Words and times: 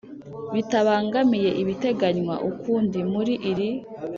Bitabangamiye 0.53 1.49
ibiteganywa 1.61 2.35
ukundi 2.49 2.99
muri 3.13 3.33
iri 3.49 3.69